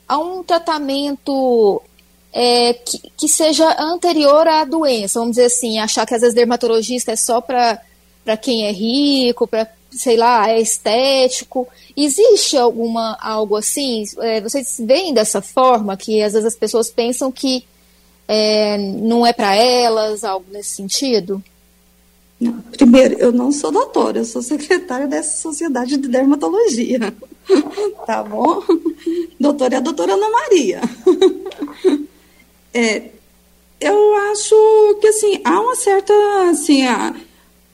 a 0.07 0.17
um 0.17 0.43
tratamento 0.43 1.81
é, 2.31 2.73
que, 2.73 3.11
que, 3.15 3.27
seja 3.27 3.75
anterior 3.79 4.47
à 4.47 4.65
doença, 4.65 5.19
vamos 5.19 5.35
dizer 5.35 5.45
assim, 5.45 5.79
achar 5.79 6.05
que 6.05 6.13
às 6.13 6.21
vezes 6.21 6.35
dermatologista 6.35 7.11
é 7.11 7.15
só 7.15 7.39
para 7.41 7.79
quem 8.41 8.65
é 8.65 8.71
rico, 8.71 9.47
para 9.47 9.67
sei 9.95 10.17
lá, 10.17 10.49
é 10.49 10.59
estético. 10.59 11.67
Existe 11.95 12.57
alguma 12.57 13.17
algo 13.21 13.55
assim? 13.55 14.03
É, 14.19 14.41
vocês 14.41 14.77
veem 14.79 15.13
dessa 15.13 15.41
forma 15.41 15.95
que 15.95 16.21
às 16.21 16.33
vezes 16.33 16.47
as 16.47 16.55
pessoas 16.55 16.89
pensam 16.89 17.31
que 17.31 17.65
é, 18.27 18.77
não 18.77 19.25
é 19.25 19.33
para 19.33 19.55
elas, 19.55 20.23
algo 20.23 20.45
nesse 20.51 20.75
sentido? 20.75 21.43
Primeiro, 22.71 23.15
eu 23.19 23.31
não 23.31 23.51
sou 23.51 23.71
doutora, 23.71 24.19
eu 24.19 24.25
sou 24.25 24.41
secretária 24.41 25.07
dessa 25.07 25.37
sociedade 25.37 25.97
de 25.97 26.07
dermatologia. 26.07 27.13
tá 28.05 28.23
bom? 28.23 28.61
Doutora 29.39 29.75
é 29.75 29.77
a 29.77 29.81
doutora 29.81 30.13
Ana 30.13 30.29
Maria. 30.29 30.81
é, 32.73 33.03
eu 33.79 34.15
acho 34.31 34.97
que 34.99 35.07
assim, 35.07 35.41
há 35.43 35.61
uma 35.61 35.75
certa 35.75 36.13
assim, 36.49 36.85
a, 36.85 37.15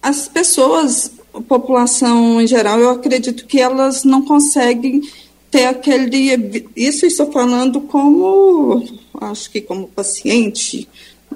as 0.01 0.27
pessoas 0.27 1.11
a 1.33 1.41
população 1.41 2.41
em 2.41 2.47
geral, 2.47 2.79
eu 2.79 2.89
acredito 2.89 3.45
que 3.45 3.59
elas 3.59 4.03
não 4.03 4.23
conseguem 4.23 5.01
ter 5.51 5.65
aquele. 5.65 6.67
Isso 6.75 7.05
estou 7.05 7.31
falando 7.31 7.81
como. 7.81 8.83
Acho 9.21 9.49
que 9.51 9.61
como 9.61 9.87
paciente. 9.87 10.87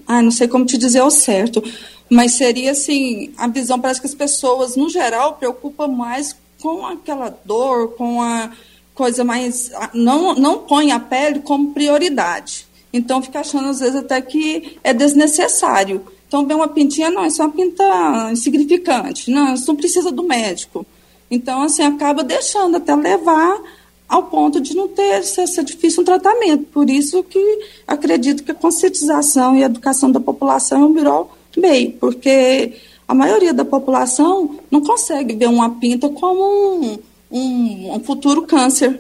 Ah, 0.08 0.22
não 0.22 0.32
sei 0.32 0.48
como 0.48 0.66
te 0.66 0.78
dizer 0.78 1.00
ao 1.00 1.12
certo. 1.12 1.64
Mas 2.10 2.34
seria 2.34 2.72
assim: 2.72 3.34
a 3.38 3.48
visão 3.48 3.80
parece 3.80 4.00
que 4.00 4.08
as 4.08 4.16
pessoas, 4.16 4.76
no 4.76 4.90
geral, 4.90 5.34
preocupam 5.36 5.88
mais 5.88 6.36
com 6.62 6.86
aquela 6.86 7.38
dor, 7.44 7.94
com 7.96 8.22
a 8.22 8.52
coisa 8.94 9.24
mais. 9.24 9.72
Não, 9.94 10.36
não 10.36 10.60
põe 10.60 10.92
a 10.92 11.00
pele 11.00 11.40
como 11.40 11.74
prioridade. 11.74 12.68
Então, 12.92 13.22
fica 13.22 13.40
achando, 13.40 13.70
às 13.70 13.80
vezes, 13.80 13.96
até 13.96 14.22
que 14.22 14.78
é 14.84 14.94
desnecessário. 14.94 16.06
Então, 16.28 16.46
vem 16.46 16.56
uma 16.56 16.68
pintinha, 16.68 17.10
não, 17.10 17.26
isso 17.26 17.42
é 17.42 17.46
uma 17.46 17.52
pinta 17.52 18.30
insignificante, 18.32 19.30
não, 19.30 19.54
isso 19.54 19.68
não 19.68 19.76
precisa 19.76 20.12
do 20.12 20.24
médico. 20.24 20.86
Então, 21.30 21.64
assim, 21.64 21.84
acaba 21.84 22.24
deixando 22.24 22.78
até 22.78 22.96
levar 22.96 23.60
ao 24.08 24.24
ponto 24.24 24.62
de 24.62 24.76
não 24.76 24.88
ter 24.88 25.24
ser 25.24 25.64
difícil 25.64 26.02
um 26.02 26.06
tratamento. 26.06 26.66
Por 26.66 26.90
isso 26.90 27.24
que 27.24 27.40
acredito 27.88 28.44
que 28.44 28.52
a 28.52 28.56
conscientização 28.56 29.56
e 29.58 29.64
a 29.64 29.66
educação 29.66 30.12
da 30.12 30.20
população 30.20 30.82
é 30.82 30.86
um 30.86 30.90
melhor 30.90 31.28
meio, 31.60 31.92
porque 31.94 32.74
a 33.08 33.14
maioria 33.14 33.54
da 33.54 33.66
população 33.66 34.60
não 34.72 34.82
consegue 34.82 35.36
ver 35.36 35.48
uma 35.48 35.72
pinta 35.72 36.10
como 36.10 36.44
um, 36.44 37.00
um, 37.32 37.96
um 37.96 38.00
futuro 38.00 38.44
câncer 38.44 39.00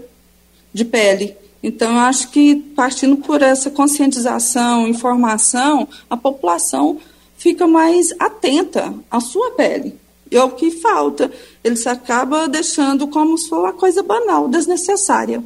de 0.73 0.83
pele. 0.85 1.35
Então, 1.61 1.97
acho 1.97 2.29
que 2.29 2.55
partindo 2.55 3.17
por 3.17 3.41
essa 3.41 3.69
conscientização, 3.69 4.87
informação, 4.87 5.87
a 6.09 6.17
população 6.17 6.99
fica 7.37 7.65
mais 7.65 8.09
atenta 8.19 8.93
à 9.09 9.19
sua 9.19 9.51
pele. 9.51 9.95
É 10.29 10.43
o 10.43 10.51
que 10.51 10.71
falta. 10.71 11.31
Ele 11.63 11.75
se 11.75 11.87
acaba 11.87 12.47
deixando 12.47 13.07
como 13.07 13.37
se 13.37 13.47
fosse 13.47 13.61
uma 13.61 13.73
coisa 13.73 14.03
banal, 14.03 14.47
desnecessária. 14.47 15.43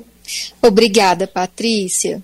Obrigada, 0.62 1.28
Patrícia. 1.28 2.24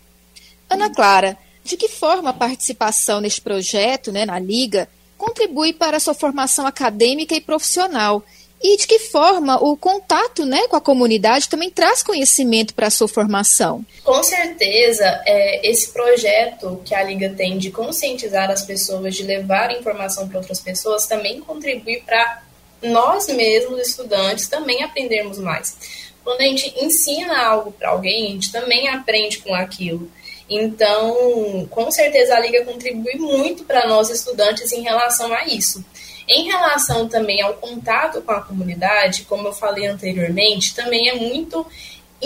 Ana 0.69 0.89
Clara, 0.89 1.37
de 1.63 1.77
que 1.77 1.87
forma 1.87 2.31
a 2.31 2.33
participação 2.33 3.21
neste 3.21 3.41
projeto, 3.41 4.11
né, 4.11 4.25
na 4.25 4.37
Liga, 4.39 4.89
contribui 5.17 5.73
para 5.73 5.97
a 5.97 5.99
sua 5.99 6.13
formação 6.13 6.67
acadêmica 6.67 7.35
e 7.35 7.41
profissional? 7.41 8.23
E 8.61 8.77
de 8.77 8.87
que 8.87 8.97
forma 8.97 9.61
o 9.61 9.75
contato 9.75 10.45
né, 10.45 10.69
com 10.69 10.77
a 10.77 10.81
comunidade 10.81 11.49
também 11.49 11.69
traz 11.69 12.01
conhecimento 12.01 12.73
para 12.73 12.87
a 12.87 12.89
sua 12.89 13.09
formação? 13.09 13.85
Com 14.05 14.23
certeza, 14.23 15.21
é, 15.25 15.69
esse 15.69 15.91
projeto 15.91 16.81
que 16.85 16.95
a 16.95 17.03
Liga 17.03 17.29
tem 17.29 17.57
de 17.57 17.71
conscientizar 17.71 18.49
as 18.49 18.63
pessoas, 18.63 19.15
de 19.15 19.23
levar 19.23 19.69
informação 19.71 20.29
para 20.29 20.37
outras 20.37 20.61
pessoas, 20.61 21.05
também 21.05 21.41
contribui 21.41 22.01
para 22.05 22.41
nós 22.81 23.27
mesmos, 23.27 23.81
estudantes, 23.81 24.47
também 24.47 24.81
aprendermos 24.81 25.39
mais. 25.39 25.75
Quando 26.23 26.39
a 26.39 26.45
gente 26.45 26.73
ensina 26.81 27.45
algo 27.45 27.71
para 27.73 27.89
alguém, 27.89 28.27
a 28.27 28.31
gente 28.31 28.51
também 28.51 28.87
aprende 28.87 29.39
com 29.39 29.53
aquilo. 29.53 30.09
Então, 30.49 31.67
com 31.69 31.89
certeza 31.91 32.35
a 32.35 32.39
Liga 32.39 32.65
contribui 32.65 33.15
muito 33.15 33.63
para 33.63 33.87
nós 33.87 34.09
estudantes 34.09 34.71
em 34.71 34.81
relação 34.81 35.33
a 35.33 35.45
isso. 35.45 35.83
Em 36.27 36.45
relação 36.45 37.07
também 37.07 37.41
ao 37.41 37.53
contato 37.55 38.21
com 38.21 38.31
a 38.31 38.41
comunidade, 38.41 39.23
como 39.23 39.47
eu 39.47 39.53
falei 39.53 39.87
anteriormente, 39.87 40.75
também 40.75 41.09
é 41.09 41.15
muito 41.15 41.65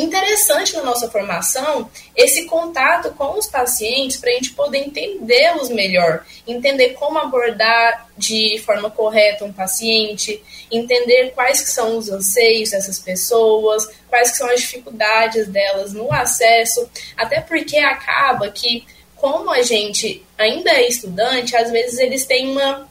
interessante 0.01 0.75
na 0.75 0.83
nossa 0.83 1.09
formação 1.09 1.89
esse 2.15 2.45
contato 2.45 3.11
com 3.13 3.37
os 3.37 3.47
pacientes 3.47 4.17
para 4.17 4.31
a 4.31 4.33
gente 4.33 4.51
poder 4.51 4.79
entendê-los 4.79 5.69
melhor, 5.69 6.25
entender 6.47 6.89
como 6.89 7.17
abordar 7.17 8.07
de 8.17 8.61
forma 8.65 8.89
correta 8.89 9.45
um 9.45 9.53
paciente, 9.53 10.43
entender 10.71 11.31
quais 11.33 11.61
que 11.61 11.69
são 11.69 11.97
os 11.97 12.09
anseios 12.09 12.71
dessas 12.71 12.99
pessoas, 12.99 13.87
quais 14.09 14.31
que 14.31 14.37
são 14.37 14.49
as 14.49 14.61
dificuldades 14.61 15.47
delas 15.47 15.93
no 15.93 16.11
acesso, 16.11 16.89
até 17.15 17.41
porque 17.41 17.77
acaba 17.77 18.49
que 18.49 18.85
como 19.15 19.49
a 19.51 19.61
gente 19.61 20.23
ainda 20.37 20.71
é 20.71 20.87
estudante, 20.87 21.55
às 21.55 21.71
vezes 21.71 21.99
eles 21.99 22.25
têm 22.25 22.51
uma 22.51 22.87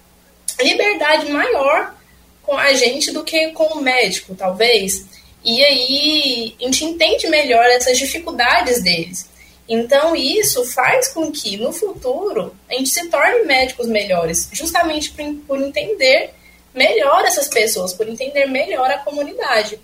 liberdade 0.61 1.31
maior 1.31 1.95
com 2.43 2.57
a 2.57 2.73
gente 2.75 3.13
do 3.13 3.25
que 3.25 3.49
com 3.53 3.79
o 3.79 3.83
médico, 3.83 4.35
talvez. 4.35 5.16
E 5.47 5.65
aí 5.65 6.57
a 6.61 6.65
gente 6.65 6.85
entende 6.85 7.29
melhor 7.29 7.65
essas 7.67 7.97
dificuldades 7.97 8.83
deles. 8.83 9.29
Então, 9.69 10.15
isso 10.17 10.65
faz 10.65 11.09
com 11.09 11.31
que 11.31 11.57
no 11.57 11.73
futuro 11.73 12.53
a 12.69 12.75
gente 12.75 12.89
se 12.89 13.09
torne 13.09 13.45
médicos 13.45 13.87
melhores, 13.87 14.49
justamente 14.53 15.13
por, 15.13 15.35
por 15.47 15.63
entender 15.63 16.31
melhor 16.75 17.25
essas 17.25 17.49
pessoas, 17.49 17.93
por 17.93 18.09
entender 18.09 18.47
melhor 18.47 18.91
a 18.91 18.99
comunidade. 18.99 19.79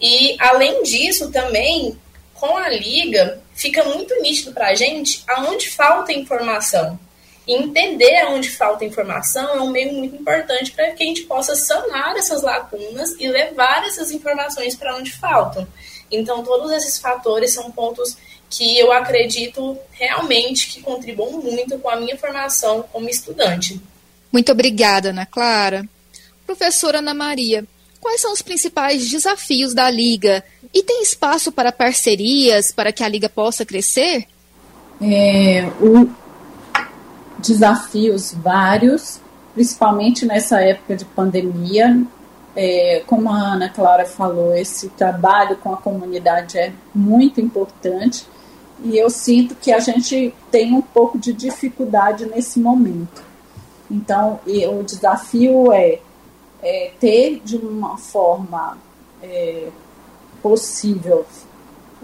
E, 0.00 0.36
além 0.40 0.82
disso, 0.82 1.30
também, 1.30 1.96
com 2.34 2.56
a 2.56 2.68
liga, 2.68 3.40
fica 3.54 3.84
muito 3.84 4.20
nítido 4.20 4.52
para 4.52 4.68
a 4.68 4.74
gente 4.74 5.22
aonde 5.28 5.68
falta 5.68 6.12
informação. 6.12 6.98
E 7.46 7.54
entender 7.54 8.24
onde 8.26 8.48
falta 8.50 8.84
informação 8.84 9.48
é 9.54 9.60
um 9.60 9.70
meio 9.70 9.92
muito 9.92 10.16
importante 10.16 10.70
para 10.72 10.92
que 10.92 11.02
a 11.02 11.06
gente 11.06 11.22
possa 11.22 11.54
sanar 11.54 12.16
essas 12.16 12.42
lacunas 12.42 13.14
e 13.18 13.28
levar 13.28 13.84
essas 13.84 14.10
informações 14.10 14.74
para 14.74 14.96
onde 14.96 15.12
faltam. 15.12 15.66
Então, 16.10 16.42
todos 16.42 16.70
esses 16.72 16.98
fatores 16.98 17.52
são 17.52 17.70
pontos 17.70 18.16
que 18.48 18.78
eu 18.78 18.92
acredito 18.92 19.76
realmente 19.90 20.68
que 20.68 20.80
contribuam 20.80 21.42
muito 21.42 21.78
com 21.78 21.90
a 21.90 21.96
minha 21.96 22.16
formação 22.16 22.84
como 22.92 23.08
estudante. 23.08 23.80
Muito 24.32 24.52
obrigada, 24.52 25.10
Ana 25.10 25.26
Clara. 25.26 25.84
Professora 26.46 26.98
Ana 26.98 27.14
Maria, 27.14 27.64
quais 28.00 28.20
são 28.20 28.32
os 28.32 28.42
principais 28.42 29.10
desafios 29.10 29.74
da 29.74 29.90
Liga? 29.90 30.44
E 30.72 30.82
tem 30.82 31.02
espaço 31.02 31.50
para 31.50 31.72
parcerias 31.72 32.70
para 32.70 32.92
que 32.92 33.02
a 33.02 33.08
Liga 33.08 33.28
possa 33.28 33.64
crescer? 33.64 34.26
É, 35.00 35.66
o, 35.80 36.08
desafios 37.46 38.32
vários, 38.32 39.20
principalmente 39.54 40.26
nessa 40.26 40.60
época 40.60 40.96
de 40.96 41.04
pandemia. 41.04 42.02
É, 42.56 43.02
como 43.06 43.30
a 43.30 43.54
Ana 43.54 43.68
Clara 43.68 44.06
falou, 44.06 44.54
esse 44.54 44.88
trabalho 44.90 45.56
com 45.56 45.72
a 45.72 45.76
comunidade 45.76 46.56
é 46.56 46.72
muito 46.94 47.40
importante 47.40 48.26
e 48.82 48.98
eu 48.98 49.08
sinto 49.08 49.54
que 49.54 49.72
a 49.72 49.78
gente 49.78 50.34
tem 50.50 50.74
um 50.74 50.82
pouco 50.82 51.18
de 51.18 51.32
dificuldade 51.32 52.26
nesse 52.26 52.58
momento. 52.60 53.22
Então, 53.90 54.40
o 54.46 54.82
desafio 54.82 55.72
é, 55.72 56.00
é 56.62 56.92
ter 56.98 57.40
de 57.44 57.56
uma 57.56 57.96
forma 57.96 58.76
é, 59.22 59.68
possível, 60.42 61.24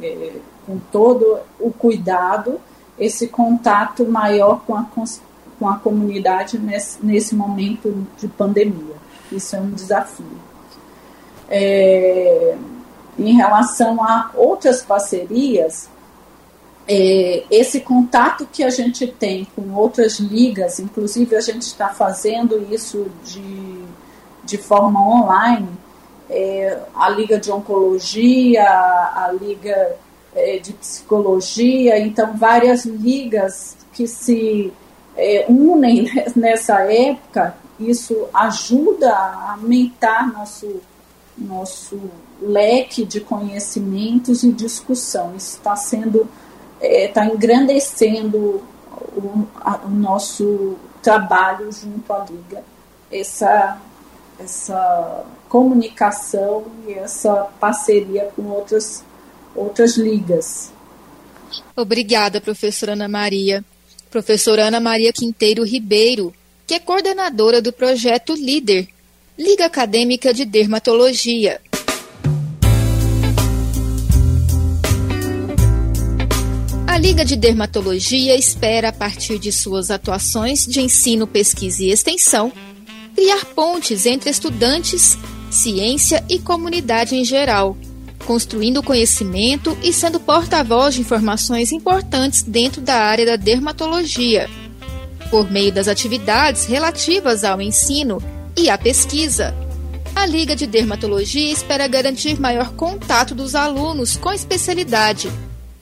é, 0.02 0.32
com 0.66 0.78
todo 0.92 1.40
o 1.58 1.70
cuidado, 1.70 2.60
esse 2.98 3.28
contato 3.28 4.06
maior 4.06 4.60
com 4.66 4.76
a, 4.76 4.86
com 5.60 5.68
a 5.68 5.76
comunidade 5.76 6.58
nesse, 6.58 7.04
nesse 7.04 7.34
momento 7.34 8.06
de 8.18 8.26
pandemia. 8.26 8.96
Isso 9.30 9.54
é 9.54 9.60
um 9.60 9.70
desafio. 9.70 10.40
É, 11.50 12.56
em 13.18 13.36
relação 13.36 14.02
a 14.02 14.30
outras 14.34 14.82
parcerias, 14.82 15.90
é, 16.88 17.44
esse 17.50 17.80
contato 17.80 18.48
que 18.50 18.64
a 18.64 18.70
gente 18.70 19.06
tem 19.06 19.46
com 19.54 19.74
outras 19.74 20.18
ligas, 20.18 20.80
inclusive 20.80 21.36
a 21.36 21.40
gente 21.40 21.62
está 21.62 21.90
fazendo 21.90 22.66
isso 22.72 23.08
de, 23.22 23.84
de 24.42 24.56
forma 24.56 24.98
online, 25.00 25.68
é, 26.30 26.78
a 26.94 27.10
Liga 27.10 27.38
de 27.38 27.50
Oncologia, 27.50 28.64
a 28.64 29.30
Liga 29.38 29.96
é, 30.34 30.58
de 30.58 30.72
Psicologia, 30.72 31.98
então 31.98 32.36
várias 32.36 32.84
ligas 32.86 33.76
que 33.92 34.06
se 34.06 34.72
é, 35.20 35.44
unem 35.48 36.10
nessa 36.34 36.80
época, 36.90 37.54
isso 37.78 38.26
ajuda 38.32 39.12
a 39.12 39.52
aumentar 39.52 40.32
nosso, 40.32 40.80
nosso 41.36 42.00
leque 42.40 43.04
de 43.04 43.20
conhecimentos 43.20 44.42
e 44.42 44.50
discussão. 44.50 45.34
Isso 45.36 45.58
está 45.58 45.76
sendo, 45.76 46.26
está 46.80 47.24
é, 47.24 47.28
engrandecendo 47.28 48.62
o, 49.14 49.46
a, 49.60 49.80
o 49.84 49.90
nosso 49.90 50.76
trabalho 51.02 51.70
junto 51.70 52.12
à 52.12 52.24
Liga. 52.24 52.64
Essa, 53.12 53.78
essa 54.38 55.24
comunicação 55.48 56.64
e 56.86 56.92
essa 56.92 57.48
parceria 57.58 58.30
com 58.36 58.42
outras, 58.42 59.04
outras 59.54 59.96
ligas. 59.96 60.72
Obrigada, 61.76 62.40
professora 62.40 62.92
Ana 62.92 63.08
Maria 63.08 63.64
professora 64.10 64.66
Ana 64.66 64.80
Maria 64.80 65.12
Quinteiro 65.12 65.64
Ribeiro, 65.64 66.34
que 66.66 66.74
é 66.74 66.80
coordenadora 66.80 67.62
do 67.62 67.72
projeto 67.72 68.34
LÍDER, 68.34 68.88
Liga 69.38 69.66
Acadêmica 69.66 70.34
de 70.34 70.44
Dermatologia. 70.44 71.60
A 76.86 76.98
Liga 76.98 77.24
de 77.24 77.36
Dermatologia 77.36 78.36
espera, 78.36 78.88
a 78.88 78.92
partir 78.92 79.38
de 79.38 79.52
suas 79.52 79.90
atuações 79.90 80.66
de 80.66 80.80
ensino, 80.80 81.26
pesquisa 81.26 81.84
e 81.84 81.90
extensão, 81.90 82.52
criar 83.14 83.44
pontes 83.46 84.06
entre 84.06 84.28
estudantes, 84.28 85.16
ciência 85.50 86.22
e 86.28 86.38
comunidade 86.38 87.14
em 87.14 87.24
geral 87.24 87.76
construindo 88.30 88.80
conhecimento 88.80 89.76
e 89.82 89.92
sendo 89.92 90.20
porta-voz 90.20 90.94
de 90.94 91.00
informações 91.00 91.72
importantes 91.72 92.44
dentro 92.44 92.80
da 92.80 92.94
área 92.94 93.26
da 93.26 93.34
dermatologia, 93.34 94.48
por 95.32 95.50
meio 95.50 95.72
das 95.72 95.88
atividades 95.88 96.64
relativas 96.64 97.42
ao 97.42 97.60
ensino 97.60 98.22
e 98.56 98.70
à 98.70 98.78
pesquisa. 98.78 99.52
A 100.14 100.26
Liga 100.26 100.54
de 100.54 100.64
Dermatologia 100.64 101.50
espera 101.50 101.88
garantir 101.88 102.38
maior 102.38 102.72
contato 102.74 103.34
dos 103.34 103.56
alunos 103.56 104.16
com 104.16 104.32
especialidade, 104.32 105.28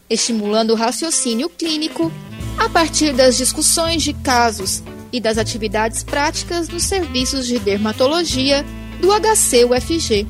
estimulando 0.09 0.71
o 0.71 0.75
raciocínio 0.75 1.51
clínico 1.51 2.11
a 2.57 2.67
partir 2.71 3.13
das 3.13 3.37
discussões 3.37 4.03
de 4.03 4.15
casos 4.15 4.83
e 5.13 5.21
das 5.21 5.37
atividades 5.37 6.03
práticas 6.03 6.67
nos 6.67 6.85
serviços 6.85 7.47
de 7.47 7.59
dermatologia 7.59 8.65
do 9.03 9.09
HC-UFG. 9.13 10.27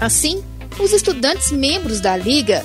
Assim, 0.00 0.42
os 0.78 0.92
estudantes 0.92 1.50
membros 1.52 2.00
da 2.00 2.16
Liga 2.16 2.64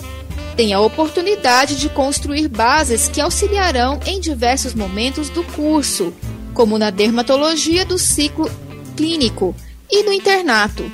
têm 0.55 0.73
a 0.73 0.79
oportunidade 0.79 1.75
de 1.75 1.87
construir 1.89 2.47
bases 2.47 3.07
que 3.07 3.21
auxiliarão 3.21 3.99
em 4.05 4.19
diversos 4.19 4.73
momentos 4.73 5.29
do 5.29 5.43
curso, 5.43 6.13
como 6.53 6.79
na 6.79 6.89
dermatologia 6.89 7.85
do 7.85 7.97
ciclo 7.97 8.49
clínico 8.95 9.55
e 9.89 10.03
no 10.03 10.11
internato, 10.11 10.91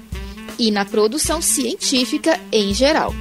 e 0.60 0.70
na 0.70 0.84
produção 0.84 1.42
científica 1.42 2.40
em 2.52 2.74
geral. 2.74 3.16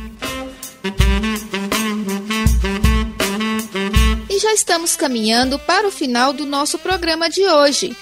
E 4.28 4.38
já 4.38 4.52
estamos 4.52 4.96
caminhando 4.96 5.58
para 5.60 5.86
o 5.86 5.92
final 5.92 6.32
do 6.32 6.44
nosso 6.44 6.78
programa 6.78 7.30
de 7.30 7.46
hoje. 7.46 7.96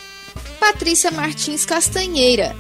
Patrícia 0.59 1.11
Martins 1.11 1.67
Castanheira, 1.67 2.57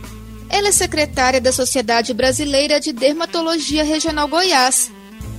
ela 0.50 0.68
é 0.68 0.72
secretária 0.72 1.40
da 1.40 1.52
Sociedade 1.52 2.12
Brasileira 2.12 2.80
de 2.80 2.92
Dermatologia 2.92 3.84
Regional 3.84 4.28
Goiás. 4.28 4.90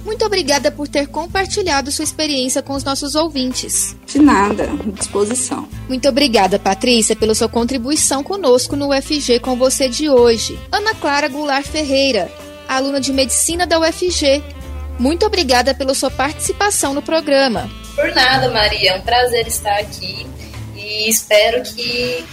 Muito 0.04 0.26
obrigada 0.26 0.71
por 0.71 0.88
ter 0.88 1.08
compartilhado 1.08 1.91
sua 1.91 2.04
experiência 2.04 2.62
com 2.62 2.74
os 2.74 2.84
nossos 2.84 3.13
ouvintes. 3.13 3.95
De 4.08 4.19
nada, 4.19 4.63
à 4.63 4.91
disposição. 4.91 5.67
Muito 5.88 6.10
obrigada, 6.10 6.58
Patrícia, 6.58 7.15
pela 7.15 7.36
sua 7.36 7.47
contribuição 7.47 8.24
conosco 8.24 8.76
no 8.76 8.89
UFG 8.89 9.39
com 9.39 9.56
você 9.56 9.88
de 9.88 10.10
hoje. 10.10 10.60
Ana 10.71 10.95
Clara 10.95 11.28
Goulart 11.28 11.67
Ferreira, 11.67 12.32
aluna 12.67 13.00
de 13.00 13.13
medicina 13.13 13.67
da 13.67 13.80
UFG. 13.80 14.41
Muito 14.97 15.26
obrigada 15.26 15.74
pela 15.76 15.93
sua 15.93 16.10
participação 16.10 16.93
no 16.93 17.02
programa. 17.02 17.69
Por 17.95 18.13
nada, 18.15 18.50
Maria. 18.50 18.91
É 18.91 18.97
um 18.97 19.02
prazer 19.02 19.47
estar 19.47 19.78
aqui 19.78 20.26
e 20.76 21.10
espero 21.10 21.62
que 21.63 22.24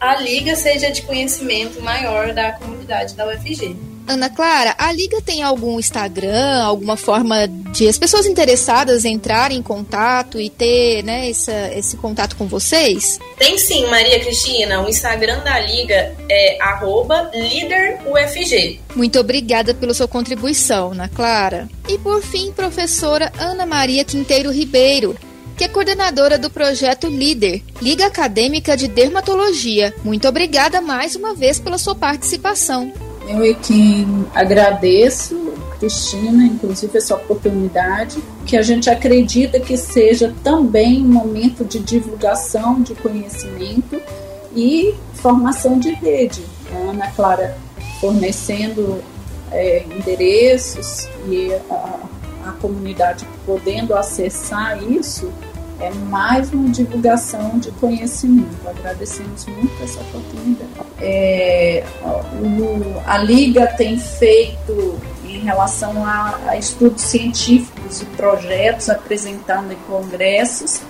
a 0.00 0.16
liga 0.16 0.54
seja 0.56 0.90
de 0.90 1.02
conhecimento 1.02 1.80
maior 1.82 2.32
da 2.32 2.52
comunidade 2.52 3.14
da 3.14 3.26
UFG. 3.26 3.76
Ana 4.08 4.30
Clara, 4.30 4.74
a 4.78 4.90
Liga 4.90 5.20
tem 5.20 5.42
algum 5.42 5.78
Instagram, 5.78 6.62
alguma 6.64 6.96
forma 6.96 7.46
de 7.46 7.86
as 7.86 7.98
pessoas 7.98 8.24
interessadas 8.24 9.04
entrarem 9.04 9.58
em 9.58 9.62
contato 9.62 10.40
e 10.40 10.48
ter 10.48 11.04
né, 11.04 11.28
essa, 11.28 11.52
esse 11.74 11.98
contato 11.98 12.34
com 12.34 12.46
vocês? 12.46 13.20
Tem 13.36 13.58
sim, 13.58 13.86
Maria 13.88 14.18
Cristina. 14.18 14.82
O 14.82 14.88
Instagram 14.88 15.40
da 15.40 15.60
Liga 15.60 16.16
é 16.30 16.58
líderufg. 17.34 18.80
Muito 18.96 19.20
obrigada 19.20 19.74
pela 19.74 19.92
sua 19.92 20.08
contribuição, 20.08 20.92
Ana 20.92 21.08
Clara. 21.08 21.68
E 21.86 21.98
por 21.98 22.22
fim, 22.22 22.50
professora 22.50 23.30
Ana 23.38 23.66
Maria 23.66 24.04
Quinteiro 24.04 24.50
Ribeiro, 24.50 25.14
que 25.58 25.64
é 25.64 25.68
coordenadora 25.68 26.38
do 26.38 26.48
projeto 26.48 27.08
Líder, 27.08 27.64
Liga 27.82 28.06
Acadêmica 28.06 28.76
de 28.76 28.86
Dermatologia. 28.86 29.92
Muito 30.04 30.28
obrigada 30.28 30.80
mais 30.80 31.16
uma 31.16 31.34
vez 31.34 31.58
pela 31.58 31.76
sua 31.76 31.96
participação. 31.96 32.92
Eu 33.26 33.42
é 33.42 33.54
quem 33.54 34.24
agradeço, 34.32 35.52
Cristina, 35.80 36.44
inclusive 36.44 36.96
essa 36.96 37.16
oportunidade, 37.16 38.22
que 38.46 38.56
a 38.56 38.62
gente 38.62 38.88
acredita 38.88 39.58
que 39.58 39.76
seja 39.76 40.32
também 40.44 41.02
um 41.02 41.08
momento 41.08 41.64
de 41.64 41.80
divulgação 41.80 42.80
de 42.80 42.94
conhecimento 42.94 44.00
e 44.54 44.94
formação 45.14 45.76
de 45.76 45.90
rede. 45.90 46.40
A 46.72 46.90
Ana 46.90 47.08
Clara 47.08 47.58
fornecendo 48.00 49.02
é, 49.50 49.82
endereços 49.90 51.08
e 51.28 51.52
a, 51.68 51.98
a 52.46 52.52
comunidade 52.52 53.26
podendo 53.44 53.96
acessar 53.96 54.80
isso, 54.84 55.32
é 55.80 55.90
mais 55.90 56.52
uma 56.52 56.68
divulgação 56.70 57.58
de 57.58 57.70
conhecimento. 57.72 58.68
Agradecemos 58.68 59.46
muito 59.46 59.82
essa 59.82 60.00
oportunidade. 60.00 60.70
É, 61.00 61.84
o, 62.02 63.00
a 63.06 63.18
Liga 63.18 63.66
tem 63.66 63.98
feito 63.98 64.98
em 65.24 65.38
relação 65.40 66.04
a, 66.04 66.38
a, 66.48 66.56
estudos 66.56 67.02
científicos 67.02 68.02
e 68.02 68.04
projetos 68.06 68.88
apresentando 68.88 69.72
em 69.72 69.76
congressos 69.86 70.80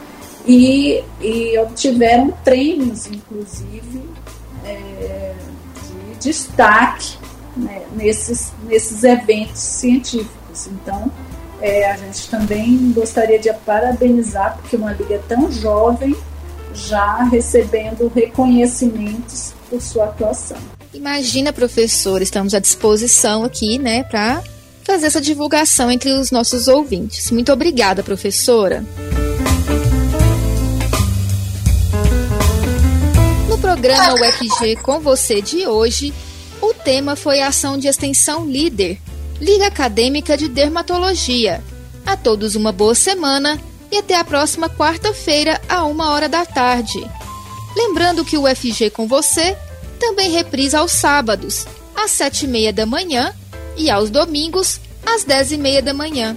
e, 0.46 1.02
e 1.20 1.58
obtiveram 1.58 2.30
prêmios, 2.42 3.06
inclusive, 3.06 4.02
é, 4.64 5.34
de 5.86 6.30
destaque 6.30 7.18
né, 7.56 7.82
nesses, 7.92 8.52
nesses 8.66 9.04
eventos 9.04 9.60
científicos. 9.60 10.66
Então, 10.66 11.10
é, 11.60 11.90
a 11.90 11.96
gente 11.96 12.28
também 12.28 12.92
gostaria 12.92 13.38
de 13.38 13.52
parabenizar, 13.64 14.56
porque 14.56 14.76
uma 14.76 14.92
liga 14.92 15.20
tão 15.28 15.50
jovem 15.50 16.16
já 16.74 17.24
recebendo 17.24 18.10
reconhecimentos 18.14 19.52
por 19.68 19.80
sua 19.80 20.04
atuação. 20.04 20.58
Imagina, 20.94 21.52
professor, 21.52 22.22
estamos 22.22 22.54
à 22.54 22.58
disposição 22.58 23.44
aqui, 23.44 23.78
né, 23.78 24.04
para 24.04 24.42
fazer 24.84 25.06
essa 25.06 25.20
divulgação 25.20 25.90
entre 25.90 26.10
os 26.12 26.30
nossos 26.30 26.68
ouvintes. 26.68 27.30
Muito 27.30 27.52
obrigada, 27.52 28.02
professora. 28.02 28.84
No 33.48 33.58
programa 33.58 34.14
UFG 34.14 34.76
com 34.76 35.00
você 35.00 35.42
de 35.42 35.66
hoje, 35.66 36.14
o 36.60 36.72
tema 36.72 37.16
foi 37.16 37.40
a 37.40 37.48
ação 37.48 37.76
de 37.76 37.86
extensão 37.86 38.46
líder 38.46 38.98
Liga 39.40 39.68
Acadêmica 39.68 40.36
de 40.36 40.48
Dermatologia. 40.48 41.62
A 42.04 42.16
todos 42.16 42.56
uma 42.56 42.72
boa 42.72 42.94
semana 42.94 43.60
e 43.90 43.96
até 43.96 44.16
a 44.16 44.24
próxima 44.24 44.68
quarta-feira, 44.68 45.60
a 45.68 45.84
uma 45.84 46.10
hora 46.10 46.28
da 46.28 46.44
tarde. 46.44 46.98
Lembrando 47.76 48.24
que 48.24 48.36
o 48.36 48.46
FG 48.48 48.90
com 48.90 49.06
você 49.06 49.56
também 50.00 50.30
reprisa 50.30 50.80
aos 50.80 50.90
sábados, 50.90 51.66
às 51.94 52.10
sete 52.10 52.46
e 52.46 52.48
meia 52.48 52.72
da 52.72 52.84
manhã 52.84 53.32
e 53.76 53.88
aos 53.88 54.10
domingos, 54.10 54.80
às 55.06 55.22
dez 55.22 55.52
e 55.52 55.56
meia 55.56 55.80
da 55.80 55.94
manhã. 55.94 56.36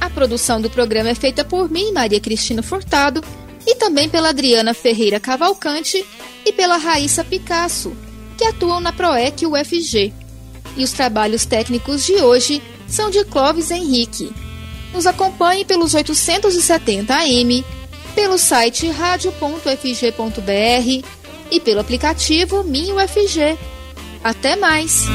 A 0.00 0.08
produção 0.08 0.60
do 0.60 0.70
programa 0.70 1.10
é 1.10 1.14
feita 1.16 1.44
por 1.44 1.68
mim, 1.68 1.90
Maria 1.92 2.20
Cristina 2.20 2.62
Furtado, 2.62 3.22
e 3.66 3.74
também 3.74 4.08
pela 4.08 4.28
Adriana 4.28 4.74
Ferreira 4.74 5.18
Cavalcante 5.18 6.04
e 6.46 6.52
pela 6.52 6.76
Raíssa 6.76 7.24
Picasso, 7.24 7.92
que 8.38 8.44
atuam 8.44 8.80
na 8.80 8.92
PROEC 8.92 9.44
UFG 9.44 10.21
e 10.76 10.84
os 10.84 10.92
trabalhos 10.92 11.44
técnicos 11.44 12.04
de 12.04 12.14
hoje 12.14 12.62
são 12.88 13.10
de 13.10 13.24
Clóvis 13.24 13.70
Henrique. 13.70 14.32
Nos 14.92 15.06
acompanhe 15.06 15.64
pelos 15.64 15.94
870 15.94 17.14
AM, 17.14 17.64
pelo 18.14 18.36
site 18.38 18.88
radio.fg.br 18.88 19.62
e 21.50 21.60
pelo 21.60 21.80
aplicativo 21.80 22.62
MinUFG. 22.62 23.58
Até 24.22 24.56
mais! 24.56 25.06